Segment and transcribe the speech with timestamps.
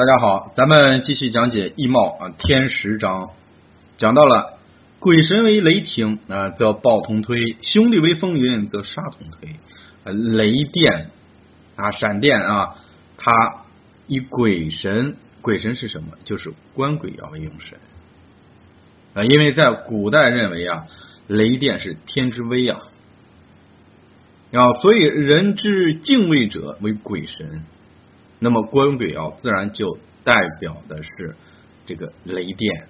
[0.00, 3.32] 大家好，咱们继续讲解易貌啊天时章，
[3.98, 4.58] 讲到了
[4.98, 9.56] 鬼神为雷霆啊，则暴同推；兄弟为风云，则杀同推。
[10.10, 11.10] 雷电
[11.76, 12.76] 啊，闪电啊，
[13.18, 13.66] 它
[14.06, 16.12] 以鬼神，鬼神是什么？
[16.24, 17.78] 就是官鬼爻为用神
[19.12, 20.86] 啊，因为在古代认为啊，
[21.26, 22.80] 雷电是天之威啊，
[24.52, 27.64] 啊，所以人之敬畏者为鬼神。
[28.42, 31.36] 那么官鬼啊自然就代表的是
[31.86, 32.88] 这个雷电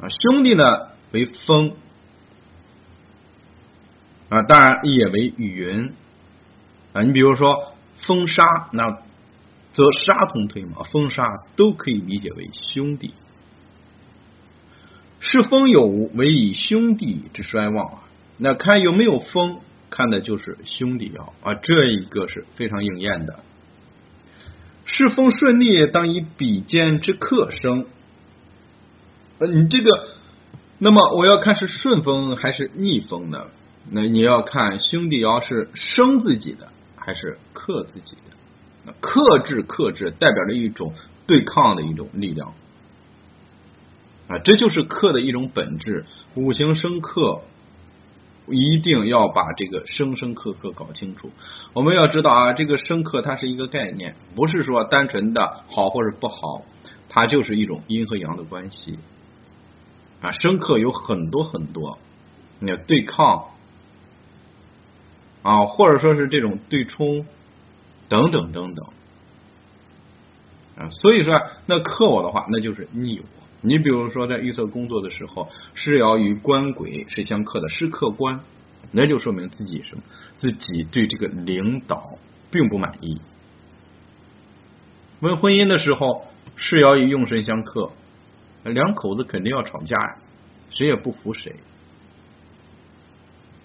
[0.00, 1.74] 啊，兄弟呢为风
[4.28, 5.94] 啊，当然也为云
[6.92, 7.02] 啊。
[7.02, 8.98] 你比如说风沙，那
[9.72, 13.14] 则沙同推嘛，风沙都可以理解为兄弟。
[15.20, 18.02] 是风有无，为以兄弟之衰旺啊。
[18.36, 19.60] 那看有没有风。
[19.90, 23.40] 看的就是兄弟爻啊，这一个是非常应验的。
[24.84, 27.86] 世风顺利，当以比肩之克生。
[29.38, 30.08] 呃，你这个，
[30.78, 33.46] 那么我要看是顺风还是逆风呢？
[33.90, 38.92] 那你要看兄弟爻是生自己的还是克自己的。
[39.00, 40.94] 克制克制代表着一种
[41.26, 42.54] 对抗的一种力量
[44.28, 46.04] 啊，这就是克的一种本质。
[46.34, 47.42] 五行生克。
[48.50, 51.30] 一定要把这个生生克克搞清楚。
[51.72, 56.62] 我们要知道啊，这个生克它是一个概念，不是说单纯的好或者不好，
[57.08, 58.98] 它就是一种阴和阳的关系
[60.20, 60.32] 啊。
[60.32, 61.98] 生克有很多很多，
[62.60, 63.46] 你要对抗
[65.42, 67.26] 啊，或者说是这种对冲
[68.08, 68.86] 等等等等
[70.76, 70.90] 啊。
[70.90, 73.24] 所以说，那克我的话，那就是逆我。
[73.60, 78.40] 你比如说，在预测工作的时候，是要与官鬼是相克的，是克官，
[78.92, 80.02] 那就说明自己什么？
[80.36, 82.18] 自己对这个领导
[82.50, 83.20] 并不满意。
[85.20, 87.90] 问婚姻的时候，是要与用神相克，
[88.62, 90.16] 两口子肯定要吵架呀，
[90.70, 91.56] 谁也不服谁。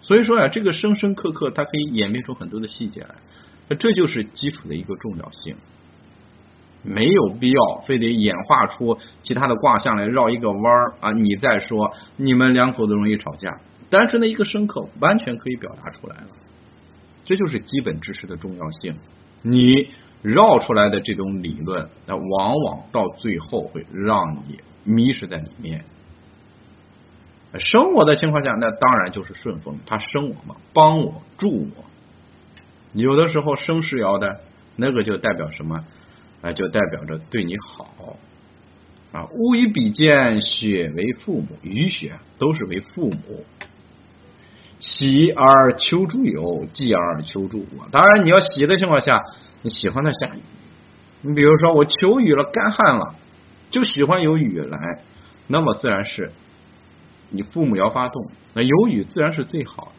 [0.00, 5.56] 所以说呀，这个生生克克，它可以演变出很多的细节来，这就是基础的一个重要性。
[6.82, 11.12] 没有必要非得演化出其他的卦象来绕一个弯儿啊！
[11.12, 13.60] 你再说你们两口子容易吵架，
[13.90, 16.28] 单纯的一个生克完全可以表达出来了。
[17.24, 18.96] 这就是基本知识的重要性。
[19.42, 19.88] 你
[20.22, 25.84] 绕出来的这种理论，那往往到最后会让你迷失在里面。
[27.58, 31.84] 生我的情况下，那当然就是顺风，他生我嘛，帮我助我。
[32.92, 34.40] 有的时候生世爻的
[34.76, 35.84] 那个就代表什么？
[36.42, 38.16] 啊，就代表着对你好
[39.12, 39.28] 啊。
[39.32, 43.44] 物以比肩，血为父母，雨雪都是为父母。
[44.78, 47.66] 喜而求诸有，忌而求诸无。
[47.90, 49.20] 当然，你要喜的情况下，
[49.60, 50.40] 你喜欢它下雨。
[51.20, 53.14] 你比如说，我求雨了，干旱了，
[53.70, 54.78] 就喜欢有雨来，
[55.46, 56.32] 那么自然是
[57.28, 58.22] 你父母要发动。
[58.54, 59.92] 那有雨自然是最好。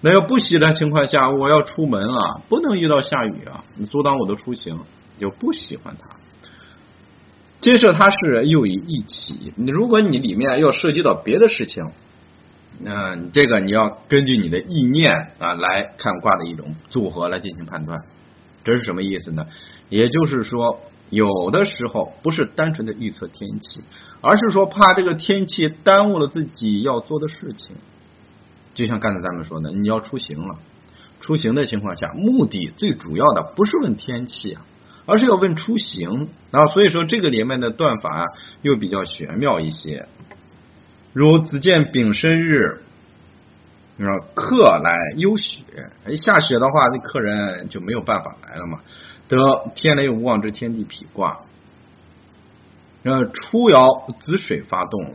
[0.00, 4.78] 那要不喜的情况下，我要出门啊，不能遇到下雨啊，你阻挡我的出行。
[5.20, 6.08] 就不喜欢它。
[7.60, 11.84] 接着它是又以一起，你如果你里面要涉及到别的事情，
[12.78, 18.00] 那这个你要根据你的意念啊来看卦的一种组合来进行判断。
[18.64, 19.46] 这是什么意思呢？
[19.90, 20.80] 也就是说，
[21.10, 23.82] 有的时候不是单纯的预测天气，
[24.22, 27.76] 而是说怕这个天气耽误了自己要做的事情。
[28.72, 30.58] 就像刚才咱们说的，你要出行了，
[31.20, 34.62] 出行的情况下，目的最主要的不是问天气啊。
[35.10, 38.26] 而是要问出行啊，所以说这个里面的断法
[38.62, 40.06] 又比较玄妙一些。
[41.12, 42.82] 如子见丙申日，
[43.98, 44.06] 啊，
[44.36, 45.64] 客来忧雪，
[46.16, 48.82] 下雪的话，那客人就没有办法来了嘛。
[49.26, 51.40] 得天雷无妄之天地痞卦，
[53.02, 55.12] 呃，初爻子水发动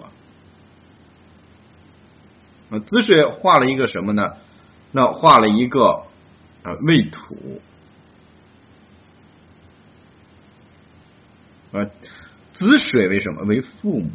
[2.71, 4.33] 了，子水画了一个什么呢？
[4.91, 6.03] 那画了一个
[6.63, 7.61] 啊未土。
[11.77, 11.85] 啊，
[12.53, 14.09] 子水为什么为父母？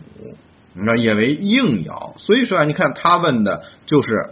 [0.73, 2.17] 那也为应爻。
[2.17, 4.31] 所以说啊，你看他问的就是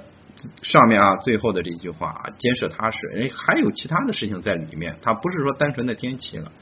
[0.63, 6.53] 上面啊最后的这句话啊，监视他是哎，还有其他的事情在里面，他不是说单纯的天气了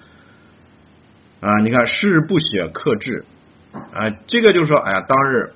[1.40, 1.58] 啊。
[1.62, 3.26] 你看是不雪克制
[3.92, 5.52] 啊，这个就是说哎呀，当日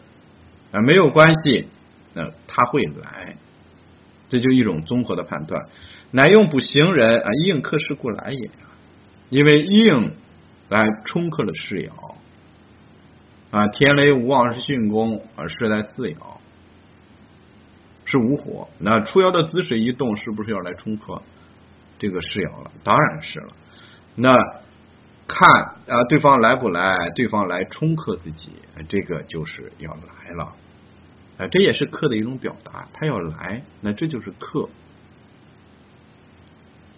[0.72, 1.68] 啊没有关系，
[2.12, 3.36] 那他会来，
[4.28, 5.64] 这就一种综合的判断。
[6.10, 8.50] 乃用不行人啊，应克事故来也，
[9.30, 10.12] 因为应。
[10.70, 12.14] 来冲克了世爻
[13.50, 16.16] 啊，天雷无妄是巽宫啊，是在四爻，
[18.04, 18.68] 是无火。
[18.78, 21.20] 那初爻的子水一动，是不是要来冲克
[21.98, 22.70] 这个世爻了？
[22.84, 23.48] 当然是了。
[24.14, 24.30] 那
[25.26, 25.48] 看
[25.88, 26.94] 啊，对方来不来？
[27.16, 28.52] 对方来冲克自己，
[28.88, 30.54] 这个就是要来了。
[31.38, 34.68] 啊，这也是克的一种表达，他要来，那这就是克。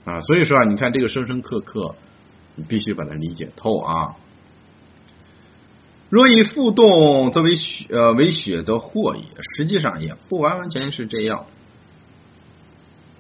[0.05, 1.95] 啊，所以说啊，你看这个生生克克，
[2.55, 4.17] 你必须把它理解透啊。
[6.11, 9.25] 若以负动作为血呃为血则祸也，
[9.57, 11.47] 实际上也不完完全全是这样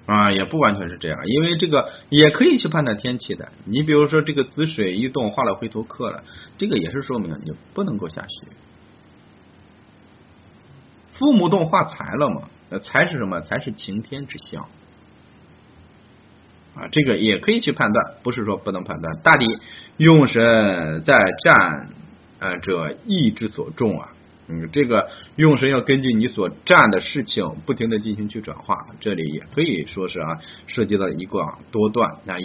[0.04, 3.52] 啊，也不完全是这样，因为这个也可以去判断天气的。
[3.64, 6.22] 你比如说这个子水一动化了回头客了，
[6.58, 8.48] 这个也是说明你不能够下雪。
[11.14, 12.78] 父母动化财了嘛？
[12.84, 13.40] 财是什么？
[13.40, 14.68] 财是晴天之象。
[16.92, 19.18] 这个也可以去判断，不是说不能判断。
[19.24, 19.46] 大抵
[19.96, 21.88] 用神在战
[22.38, 24.10] 呃者意之所重啊，
[24.46, 31.40] 嗯，这个用神要根据你所占的事情不停的进行去转化，这里也可以说是啊，涉及到一个
[31.72, 32.40] 多段啊一。